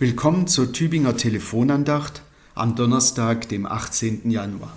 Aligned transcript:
Willkommen 0.00 0.46
zur 0.46 0.72
Tübinger 0.72 1.14
Telefonandacht 1.14 2.22
am 2.54 2.74
Donnerstag, 2.74 3.50
dem 3.50 3.66
18. 3.66 4.30
Januar. 4.30 4.74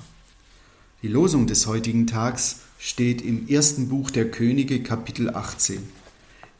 Die 1.02 1.07
Losung 1.07 1.47
des 1.47 1.65
heutigen 1.65 2.07
Tags 2.07 2.59
steht 2.77 3.21
im 3.21 3.47
ersten 3.47 3.88
Buch 3.88 4.12
der 4.12 4.29
Könige, 4.29 4.84
Kapitel 4.84 5.34
18. 5.34 5.81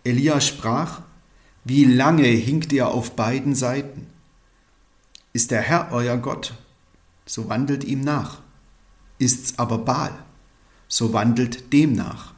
Elia 0.06 0.40
sprach: 0.40 1.02
Wie 1.66 1.84
lange 1.84 2.24
hinkt 2.24 2.72
ihr 2.72 2.88
auf 2.88 3.18
beiden 3.18 3.54
Seiten? 3.54 4.08
Ist 5.34 5.52
der 5.52 5.60
Herr 5.60 5.90
euer 5.92 6.16
Gott, 6.16 6.54
so 7.26 7.50
wandelt 7.50 7.84
ihm 7.84 8.00
nach. 8.00 8.40
Ist's 9.20 9.60
aber 9.60 9.80
Baal, 9.80 10.18
so 10.88 11.12
wandelt 11.12 11.74
dem 11.74 11.92
nach. 11.92 12.33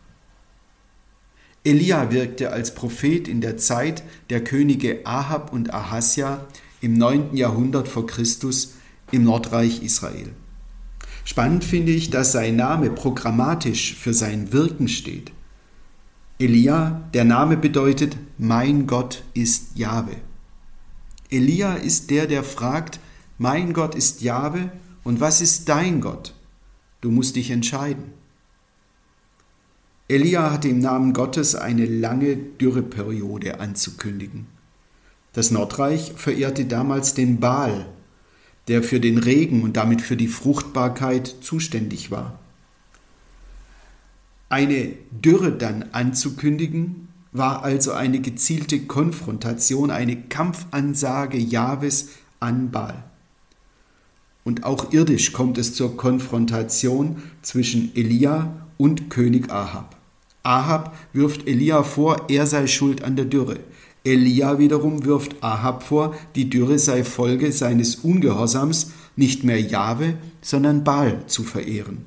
Elia 1.66 2.12
wirkte 2.12 2.52
als 2.52 2.76
Prophet 2.76 3.28
in 3.28 3.42
der 3.42 3.58
Zeit 3.58 4.04
der 4.30 4.44
Könige 4.44 5.04
Ahab 5.04 5.52
und 5.52 5.74
Ahasja 5.74 6.46
im 6.80 6.94
9. 6.94 7.36
Jahrhundert 7.36 7.88
vor 7.88 8.06
Christus 8.06 8.76
im 9.12 9.24
Nordreich 9.24 9.82
Israel. 9.82 10.30
Spannend 11.24 11.64
finde 11.64 11.92
ich, 11.92 12.12
dass 12.12 12.34
sein 12.34 12.56
Name 12.56 12.92
programmatisch 12.92 13.96
für 13.96 14.14
sein 14.14 14.54
Wirken 14.54 14.88
steht. 14.88 15.32
Elia, 16.38 17.10
der 17.16 17.26
Name 17.26 17.58
bedeutet, 17.58 18.16
mein 18.38 18.86
Gott 18.86 19.24
ist 19.34 19.76
Jahwe. 19.76 20.18
Elia 21.32 21.74
ist 21.74 22.12
der, 22.12 22.28
der 22.28 22.44
fragt, 22.44 23.00
mein 23.40 23.74
Gott 23.74 23.96
ist 23.96 24.22
Jahwe 24.22 24.70
und 25.04 25.20
was 25.20 25.42
ist 25.42 25.68
dein 25.68 26.00
Gott? 26.00 26.36
Du 27.02 27.10
musst 27.10 27.36
dich 27.36 27.50
entscheiden. 27.50 28.14
Elia 30.08 30.52
hatte 30.52 30.70
im 30.70 30.80
Namen 30.80 31.14
Gottes 31.14 31.56
eine 31.56 31.86
lange 31.88 32.36
Dürreperiode 32.36 33.60
anzukündigen. 33.60 34.46
Das 35.34 35.50
Nordreich 35.50 36.14
verehrte 36.16 36.66
damals 36.66 37.16
den 37.16 37.40
Baal, 37.40 37.88
der 38.68 38.84
für 38.84 39.00
den 39.00 39.18
Regen 39.18 39.64
und 39.64 39.78
damit 39.78 40.02
für 40.02 40.16
die 40.16 40.28
Fruchtbarkeit 40.28 41.36
zuständig 41.42 42.12
war. 42.12 42.40
Eine 44.48 44.94
Dürre 45.10 45.52
dann 45.52 45.86
anzukündigen, 45.92 47.08
war 47.32 47.64
also 47.64 47.92
eine 47.92 48.22
gezielte 48.22 48.82
Konfrontation, 48.82 49.90
eine 49.90 50.16
Kampfansage 50.16 51.38
Jahwes 51.38 52.10
an 52.40 52.70
Baal. 52.70 53.04
Und 54.44 54.64
auch 54.64 54.94
irdisch 54.94 55.34
kommt 55.34 55.58
es 55.58 55.74
zur 55.74 55.98
Konfrontation 55.98 57.24
zwischen 57.42 57.94
Elia 57.96 58.65
und 58.78 59.10
König 59.10 59.52
Ahab. 59.52 59.96
Ahab 60.44 60.96
wirft 61.14 61.48
Elia 61.48 61.84
vor, 61.84 62.30
er 62.30 62.46
sei 62.46 62.68
schuld 62.68 63.04
an 63.04 63.16
der 63.16 63.26
Dürre. 63.26 63.60
Elia 64.04 64.60
wiederum 64.60 65.06
wirft 65.06 65.44
Ahab 65.44 65.82
vor, 65.82 66.16
die 66.36 66.50
Dürre 66.50 66.78
sei 66.78 67.04
Folge 67.04 67.52
seines 67.52 67.96
Ungehorsams, 67.96 68.92
nicht 69.16 69.44
mehr 69.44 69.60
Jahwe, 69.60 70.16
sondern 70.42 70.84
Baal 70.84 71.26
zu 71.26 71.44
verehren. 71.44 72.06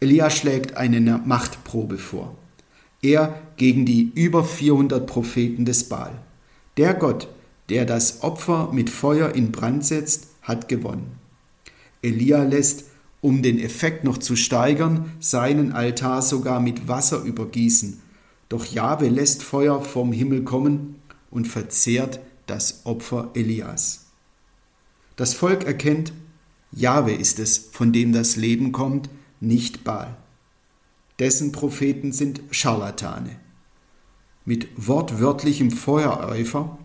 Elia 0.00 0.30
schlägt 0.30 0.76
eine 0.76 1.00
Machtprobe 1.00 1.96
vor. 1.96 2.34
Er 3.00 3.40
gegen 3.56 3.86
die 3.86 4.12
über 4.14 4.44
400 4.44 5.06
Propheten 5.06 5.64
des 5.64 5.88
Baal. 5.88 6.12
Der 6.76 6.94
Gott, 6.94 7.28
der 7.68 7.84
das 7.84 8.22
Opfer 8.22 8.70
mit 8.72 8.90
Feuer 8.90 9.34
in 9.34 9.52
Brand 9.52 9.84
setzt, 9.84 10.28
hat 10.42 10.68
gewonnen. 10.68 11.12
Elia 12.02 12.42
lässt 12.42 12.84
um 13.22 13.40
den 13.40 13.58
Effekt 13.58 14.04
noch 14.04 14.18
zu 14.18 14.36
steigern, 14.36 15.12
seinen 15.20 15.72
Altar 15.72 16.20
sogar 16.20 16.60
mit 16.60 16.88
Wasser 16.88 17.22
übergießen. 17.22 18.00
Doch 18.50 18.66
Jahwe 18.66 19.08
lässt 19.08 19.42
Feuer 19.42 19.80
vom 19.80 20.12
Himmel 20.12 20.42
kommen 20.42 20.96
und 21.30 21.48
verzehrt 21.48 22.20
das 22.46 22.84
Opfer 22.84 23.30
Elias. 23.32 24.06
Das 25.16 25.34
Volk 25.34 25.64
erkennt, 25.64 26.12
Jahwe 26.72 27.12
ist 27.12 27.38
es, 27.38 27.70
von 27.72 27.92
dem 27.92 28.12
das 28.12 28.36
Leben 28.36 28.72
kommt, 28.72 29.08
nicht 29.40 29.84
Baal. 29.84 30.16
Dessen 31.18 31.52
Propheten 31.52 32.12
sind 32.12 32.40
Scharlatane. 32.50 33.36
Mit 34.44 34.68
wortwörtlichem 34.76 35.70
Feuereifer 35.70 36.76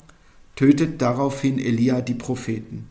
tötet 0.55 1.01
daraufhin 1.01 1.57
Elia 1.57 2.01
die 2.01 2.13
Propheten. 2.13 2.87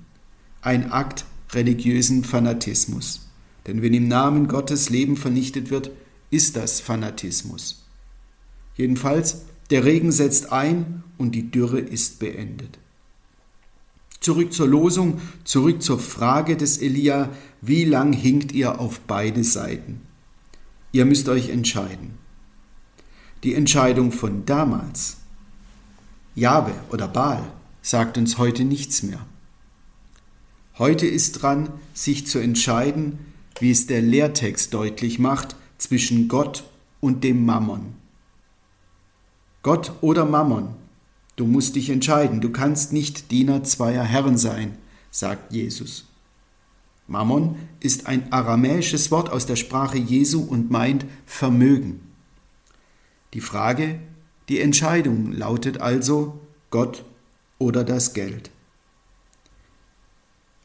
Ein 0.62 0.90
Akt 0.90 1.26
religiösen 1.52 2.24
Fanatismus. 2.24 3.25
Denn 3.66 3.82
wenn 3.82 3.94
im 3.94 4.08
Namen 4.08 4.48
Gottes 4.48 4.90
Leben 4.90 5.16
vernichtet 5.16 5.70
wird, 5.70 5.90
ist 6.30 6.56
das 6.56 6.80
Fanatismus. 6.80 7.84
Jedenfalls, 8.76 9.42
der 9.70 9.84
Regen 9.84 10.12
setzt 10.12 10.52
ein 10.52 11.02
und 11.18 11.32
die 11.34 11.50
Dürre 11.50 11.80
ist 11.80 12.18
beendet. 12.18 12.78
Zurück 14.20 14.52
zur 14.52 14.68
Losung, 14.68 15.20
zurück 15.44 15.82
zur 15.82 15.98
Frage 15.98 16.56
des 16.56 16.78
Elia, 16.78 17.30
wie 17.60 17.84
lang 17.84 18.12
hinkt 18.12 18.52
ihr 18.52 18.80
auf 18.80 19.00
beide 19.00 19.44
Seiten? 19.44 20.02
Ihr 20.92 21.04
müsst 21.04 21.28
euch 21.28 21.48
entscheiden. 21.48 22.12
Die 23.44 23.54
Entscheidung 23.54 24.12
von 24.12 24.46
damals, 24.46 25.18
Jahwe 26.34 26.72
oder 26.90 27.08
Baal, 27.08 27.44
sagt 27.82 28.18
uns 28.18 28.38
heute 28.38 28.64
nichts 28.64 29.02
mehr. 29.02 29.24
Heute 30.78 31.06
ist 31.06 31.42
dran, 31.42 31.68
sich 31.94 32.26
zu 32.26 32.38
entscheiden, 32.38 33.18
wie 33.60 33.70
es 33.70 33.86
der 33.86 34.02
Lehrtext 34.02 34.72
deutlich 34.74 35.18
macht, 35.18 35.56
zwischen 35.78 36.28
Gott 36.28 36.64
und 37.00 37.24
dem 37.24 37.44
Mammon. 37.44 37.94
Gott 39.62 39.92
oder 40.00 40.24
Mammon, 40.24 40.68
du 41.36 41.46
musst 41.46 41.76
dich 41.76 41.90
entscheiden, 41.90 42.40
du 42.40 42.50
kannst 42.50 42.92
nicht 42.92 43.30
Diener 43.30 43.64
zweier 43.64 44.04
Herren 44.04 44.38
sein, 44.38 44.78
sagt 45.10 45.52
Jesus. 45.52 46.06
Mammon 47.08 47.56
ist 47.80 48.06
ein 48.06 48.32
aramäisches 48.32 49.10
Wort 49.10 49.30
aus 49.30 49.46
der 49.46 49.56
Sprache 49.56 49.98
Jesu 49.98 50.42
und 50.42 50.70
meint 50.70 51.04
Vermögen. 51.24 52.00
Die 53.34 53.40
Frage, 53.40 54.00
die 54.48 54.60
Entscheidung 54.60 55.32
lautet 55.32 55.80
also 55.80 56.40
Gott 56.70 57.04
oder 57.58 57.84
das 57.84 58.12
Geld. 58.12 58.50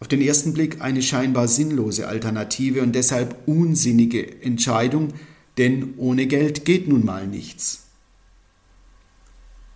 Auf 0.01 0.07
den 0.07 0.19
ersten 0.19 0.53
Blick 0.53 0.81
eine 0.81 1.03
scheinbar 1.03 1.47
sinnlose 1.47 2.07
Alternative 2.07 2.81
und 2.81 2.93
deshalb 2.93 3.37
unsinnige 3.47 4.41
Entscheidung, 4.41 5.13
denn 5.59 5.93
ohne 5.97 6.25
Geld 6.25 6.65
geht 6.65 6.87
nun 6.87 7.05
mal 7.05 7.27
nichts. 7.27 7.83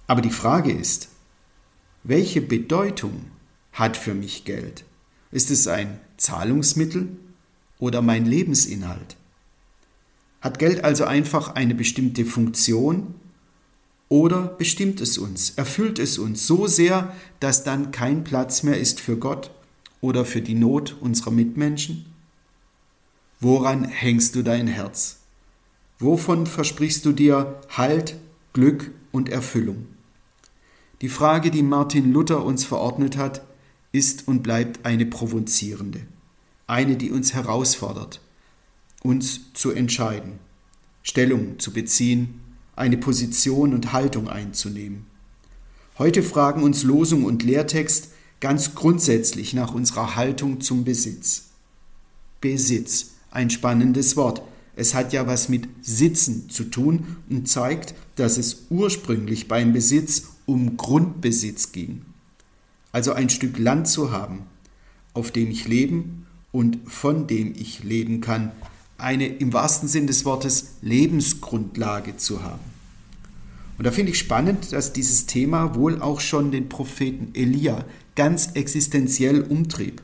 Aber 0.07 0.21
die 0.21 0.31
Frage 0.31 0.71
ist, 0.71 1.09
welche 2.03 2.41
Bedeutung 2.41 3.25
hat 3.71 3.97
für 3.97 4.15
mich 4.15 4.45
Geld? 4.45 4.83
Ist 5.31 5.51
es 5.51 5.67
ein 5.67 5.99
Zahlungsmittel 6.17 7.07
oder 7.77 8.01
mein 8.01 8.25
Lebensinhalt? 8.25 9.17
Hat 10.41 10.57
Geld 10.57 10.83
also 10.83 11.05
einfach 11.05 11.53
eine 11.53 11.75
bestimmte 11.75 12.25
Funktion 12.25 13.13
oder 14.09 14.47
bestimmt 14.47 15.01
es 15.01 15.19
uns, 15.19 15.51
erfüllt 15.51 15.99
es 15.99 16.17
uns 16.17 16.47
so 16.47 16.65
sehr, 16.65 17.13
dass 17.39 17.63
dann 17.63 17.91
kein 17.91 18.23
Platz 18.23 18.63
mehr 18.63 18.79
ist 18.79 18.99
für 18.99 19.17
Gott 19.17 19.51
oder 20.05 20.23
für 20.23 20.41
die 20.41 20.53
Not 20.53 20.95
unserer 21.01 21.31
Mitmenschen? 21.31 22.05
Woran 23.39 23.85
hängst 23.85 24.35
du 24.35 24.43
dein 24.43 24.67
Herz? 24.67 25.17
Wovon 25.97 26.45
versprichst 26.45 27.05
du 27.05 27.11
dir 27.11 27.59
Halt, 27.69 28.15
Glück 28.53 28.91
und 29.11 29.29
Erfüllung? 29.29 29.87
Die 31.01 31.09
Frage, 31.09 31.49
die 31.49 31.63
Martin 31.63 32.13
Luther 32.13 32.45
uns 32.45 32.65
verordnet 32.65 33.17
hat, 33.17 33.41
ist 33.91 34.27
und 34.27 34.43
bleibt 34.43 34.85
eine 34.85 35.07
provozierende, 35.07 36.01
eine, 36.67 36.97
die 36.97 37.09
uns 37.09 37.33
herausfordert, 37.33 38.21
uns 39.01 39.53
zu 39.53 39.71
entscheiden, 39.71 40.33
Stellung 41.01 41.57
zu 41.57 41.73
beziehen, 41.73 42.41
eine 42.75 42.97
Position 42.97 43.73
und 43.73 43.91
Haltung 43.91 44.29
einzunehmen. 44.29 45.07
Heute 45.97 46.21
fragen 46.21 46.61
uns 46.61 46.83
Losung 46.83 47.23
und 47.23 47.41
Lehrtext, 47.41 48.11
ganz 48.45 48.75
grundsätzlich 48.75 49.55
nach 49.55 49.73
unserer 49.73 50.15
Haltung 50.15 50.61
zum 50.61 50.83
Besitz. 50.83 51.45
Besitz, 52.41 53.13
ein 53.31 53.49
spannendes 53.49 54.17
Wort. 54.17 54.43
Es 54.75 54.93
hat 54.93 55.13
ja 55.13 55.25
was 55.25 55.49
mit 55.49 55.67
Sitzen 55.81 56.47
zu 56.51 56.65
tun 56.65 57.17
und 57.27 57.49
zeigt, 57.49 57.95
dass 58.17 58.37
es 58.37 58.67
ursprünglich 58.69 59.47
beim 59.47 59.73
Besitz 59.73 60.27
um 60.45 60.77
Grundbesitz 60.77 61.71
ging. 61.71 62.03
Also 62.91 63.13
ein 63.13 63.31
Stück 63.31 63.57
Land 63.57 63.87
zu 63.87 64.11
haben, 64.11 64.43
auf 65.15 65.31
dem 65.31 65.49
ich 65.49 65.67
leben 65.67 66.27
und 66.51 66.77
von 66.85 67.25
dem 67.25 67.55
ich 67.55 67.83
leben 67.83 68.21
kann, 68.21 68.51
eine 68.99 69.25
im 69.25 69.53
wahrsten 69.53 69.89
Sinn 69.89 70.05
des 70.05 70.23
Wortes 70.23 70.75
Lebensgrundlage 70.83 72.17
zu 72.17 72.43
haben. 72.43 72.61
Und 73.79 73.85
da 73.85 73.91
finde 73.91 74.11
ich 74.11 74.19
spannend, 74.19 74.71
dass 74.71 74.93
dieses 74.93 75.25
Thema 75.25 75.73
wohl 75.73 75.99
auch 75.99 76.19
schon 76.19 76.51
den 76.51 76.69
Propheten 76.69 77.31
Elia 77.33 77.85
ganz 78.15 78.51
existenziell 78.53 79.41
umtrieb. 79.41 80.01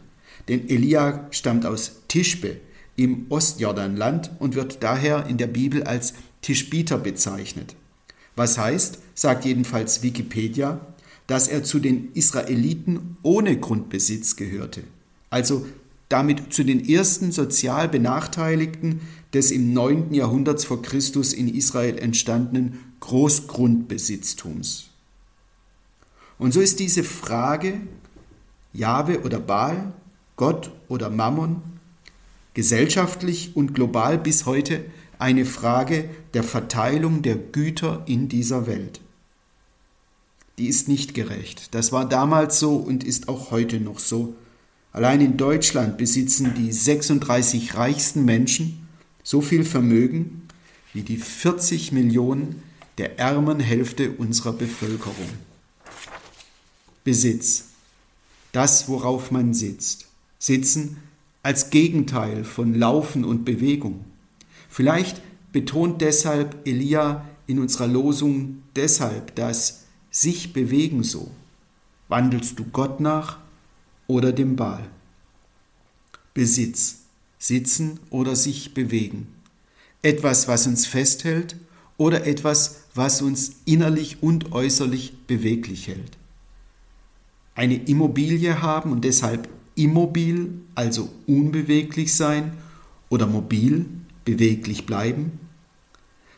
Denn 0.48 0.70
Elia 0.70 1.28
stammt 1.32 1.66
aus 1.66 2.02
Tischbe 2.08 2.58
im 2.96 3.26
Ostjordanland 3.30 4.32
und 4.40 4.56
wird 4.56 4.84
daher 4.84 5.26
in 5.28 5.38
der 5.38 5.48
Bibel 5.48 5.84
als 5.84 6.14
Tischbiter 6.42 6.98
bezeichnet. 6.98 7.76
Was 8.36 8.58
heißt, 8.58 9.00
sagt 9.14 9.46
jedenfalls 9.46 10.04
Wikipedia, 10.04 10.86
dass 11.28 11.48
er 11.48 11.64
zu 11.64 11.80
den 11.80 12.12
Israeliten 12.14 13.18
ohne 13.24 13.58
Grundbesitz 13.58 14.36
gehörte, 14.36 14.84
also 15.30 15.66
damit 16.10 16.54
zu 16.54 16.64
den 16.64 16.88
ersten 16.88 17.32
sozial 17.32 17.88
Benachteiligten 17.88 19.02
des 19.34 19.52
im 19.52 19.74
9. 19.74 20.14
Jahrhundert 20.14 20.62
vor 20.64 20.82
Christus 20.82 21.32
in 21.32 21.48
Israel 21.48 21.98
entstandenen 21.98 22.80
Großgrundbesitztums. 23.00 24.90
Und 26.38 26.54
so 26.54 26.60
ist 26.60 26.80
diese 26.80 27.04
Frage, 27.04 27.80
Jahwe 28.74 29.22
oder 29.22 29.40
Baal, 29.40 29.94
Gott 30.36 30.72
oder 30.88 31.10
Mammon, 31.10 31.62
gesellschaftlich 32.54 33.56
und 33.56 33.74
global 33.74 34.18
bis 34.18 34.46
heute 34.46 34.86
eine 35.20 35.46
Frage 35.46 36.10
der 36.34 36.44
Verteilung 36.44 37.22
der 37.22 37.36
Güter 37.36 38.04
in 38.08 38.28
dieser 38.28 38.66
Welt. 38.68 39.00
Die 40.58 40.68
ist 40.68 40.88
nicht 40.88 41.14
gerecht. 41.14 41.74
Das 41.74 41.92
war 41.92 42.08
damals 42.08 42.60
so 42.60 42.76
und 42.76 43.04
ist 43.04 43.30
auch 43.30 43.52
heute 43.52 43.80
noch 43.80 44.00
so. 44.00 44.36
Allein 44.92 45.22
in 45.22 45.38
Deutschland 45.38 45.98
besitzen 45.98 46.54
die 46.58 46.72
36 46.72 47.76
reichsten 47.76 48.26
Menschen 48.26 48.88
so 49.24 49.42
viel 49.42 49.64
Vermögen 49.64 50.48
wie 50.94 51.04
die 51.04 51.18
40 51.18 51.92
Millionen 51.92 52.62
der 52.98 53.20
ärmeren 53.20 53.60
Hälfte 53.60 54.12
unserer 54.12 54.54
Bevölkerung. 54.54 55.30
Besitz, 57.04 57.71
das, 58.52 58.88
worauf 58.88 59.32
man 59.32 59.54
sitzt. 59.54 60.08
Sitzen 60.40 60.98
als 61.44 61.70
Gegenteil 61.70 62.44
von 62.44 62.74
Laufen 62.76 63.24
und 63.24 63.46
Bewegung. 63.46 64.06
Vielleicht 64.70 65.22
betont 65.52 66.02
deshalb 66.02 66.68
Elia 66.68 67.26
in 67.48 67.60
unserer 67.60 67.88
Losung 67.88 68.64
deshalb 68.76 69.36
das 69.36 69.86
sich 70.10 70.54
bewegen 70.54 71.04
so. 71.04 71.32
Wandelst 72.08 72.60
du 72.60 72.66
Gott 72.66 73.00
nach 73.00 73.38
oder 74.08 74.34
dem 74.34 74.56
Baal? 74.56 74.88
Besitz, 76.34 77.00
sitzen 77.40 78.00
oder 78.10 78.36
sich 78.36 78.74
bewegen. 78.74 79.28
Etwas, 80.02 80.48
was 80.48 80.68
uns 80.68 80.86
festhält 80.86 81.56
oder 81.98 82.26
etwas, 82.26 82.84
was 82.96 83.22
uns 83.22 83.54
innerlich 83.66 84.22
und 84.22 84.52
äußerlich 84.52 85.14
beweglich 85.28 85.88
hält. 85.88 86.18
Eine 87.56 87.76
Immobilie 87.76 88.62
haben 88.62 88.92
und 88.92 89.04
deshalb 89.04 89.50
immobil, 89.76 90.54
also 90.76 91.10
unbeweglich 91.28 92.14
sein, 92.16 92.54
oder 93.10 93.28
mobil, 93.28 93.86
beweglich 94.26 94.86
bleiben? 94.86 95.40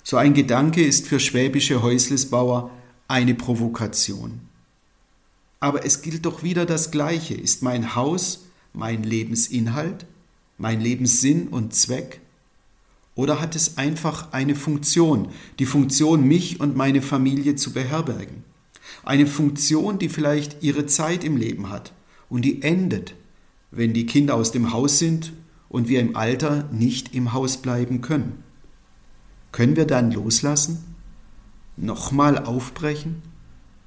So 0.03 0.17
ein 0.17 0.33
Gedanke 0.33 0.83
ist 0.83 1.07
für 1.07 1.19
schwäbische 1.19 1.81
Häuslesbauer 1.81 2.71
eine 3.07 3.35
Provokation. 3.35 4.41
Aber 5.59 5.85
es 5.85 6.01
gilt 6.01 6.25
doch 6.25 6.43
wieder 6.43 6.65
das 6.65 6.91
Gleiche. 6.91 7.35
Ist 7.35 7.63
mein 7.63 7.95
Haus 7.95 8.45
mein 8.73 9.03
Lebensinhalt, 9.03 10.05
mein 10.57 10.81
Lebenssinn 10.81 11.47
und 11.47 11.73
Zweck? 11.73 12.19
Oder 13.15 13.39
hat 13.39 13.55
es 13.55 13.77
einfach 13.77 14.31
eine 14.33 14.55
Funktion, 14.55 15.29
die 15.59 15.67
Funktion, 15.67 16.27
mich 16.27 16.59
und 16.59 16.75
meine 16.75 17.01
Familie 17.01 17.55
zu 17.55 17.71
beherbergen? 17.71 18.43
Eine 19.03 19.27
Funktion, 19.27 19.99
die 19.99 20.09
vielleicht 20.09 20.63
ihre 20.63 20.85
Zeit 20.85 21.23
im 21.23 21.37
Leben 21.37 21.69
hat 21.69 21.93
und 22.29 22.43
die 22.43 22.61
endet, 22.61 23.15
wenn 23.71 23.93
die 23.93 24.05
Kinder 24.05 24.35
aus 24.35 24.51
dem 24.51 24.71
Haus 24.71 24.99
sind 24.99 25.33
und 25.69 25.89
wir 25.89 25.99
im 25.99 26.15
Alter 26.15 26.69
nicht 26.71 27.15
im 27.15 27.33
Haus 27.33 27.57
bleiben 27.57 28.01
können. 28.01 28.43
Können 29.51 29.75
wir 29.75 29.85
dann 29.85 30.11
loslassen? 30.11 30.83
Nochmal 31.77 32.37
aufbrechen? 32.37 33.21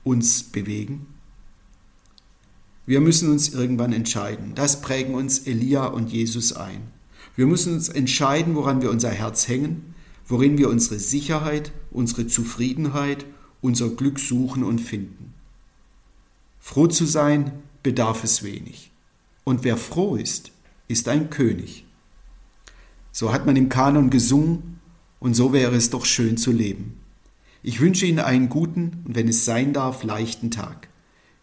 Uns 0.04 0.43
bewegen? 0.43 1.06
Wir 2.87 3.00
müssen 3.00 3.31
uns 3.31 3.48
irgendwann 3.48 3.93
entscheiden. 3.93 4.52
Das 4.54 4.81
prägen 4.81 5.14
uns 5.14 5.40
Elia 5.40 5.87
und 5.87 6.10
Jesus 6.12 6.52
ein. 6.52 6.82
Wir 7.34 7.46
müssen 7.46 7.75
uns 7.75 7.88
entscheiden, 7.88 8.54
woran 8.54 8.81
wir 8.81 8.90
unser 8.90 9.10
Herz 9.10 9.48
hängen, 9.48 9.94
worin 10.28 10.56
wir 10.56 10.69
unsere 10.69 11.00
Sicherheit, 11.00 11.72
unsere 11.90 12.28
Zufriedenheit, 12.28 13.26
unser 13.61 13.91
Glück 13.91 14.19
suchen 14.19 14.62
und 14.62 14.81
finden. 14.81 15.35
Froh 16.61 16.87
zu 16.87 17.05
sein 17.05 17.53
bedarf 17.82 18.25
es 18.25 18.43
wenig. 18.43 18.91
Und 19.44 19.62
wer 19.64 19.76
froh 19.76 20.17
ist, 20.17 20.50
ist 20.88 21.08
ein 21.08 21.31
König. 21.31 21.85
So 23.12 23.32
hat 23.32 23.47
man 23.47 23.56
im 23.56 23.69
Kanon 23.69 24.11
gesungen 24.11 24.81
und 25.20 25.35
so 25.35 25.53
wäre 25.53 25.75
es 25.75 25.91
doch 25.91 26.05
schön 26.05 26.37
zu 26.37 26.53
leben. 26.53 27.00
Ich 27.62 27.81
wünsche 27.81 28.06
Ihnen 28.06 28.19
einen 28.19 28.49
guten 28.49 29.03
und 29.05 29.14
wenn 29.14 29.29
es 29.29 29.44
sein 29.44 29.73
darf, 29.73 30.03
leichten 30.03 30.50
Tag. 30.50 30.88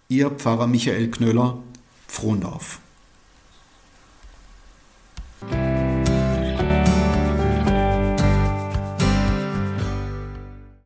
Ihr 0.07 0.30
Pfarrer 0.30 0.68
Michael 0.68 1.10
Knöller, 1.10 1.62
Frohndorf. 2.07 2.80